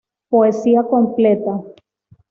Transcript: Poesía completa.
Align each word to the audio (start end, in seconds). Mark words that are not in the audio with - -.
Poesía 0.31 0.81
completa. 0.93 1.53